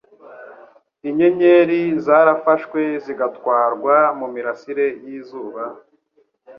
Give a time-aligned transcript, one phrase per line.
[1.09, 5.63] Inyenyeri zarafashwe zigatwarwa mumirasire yizuba?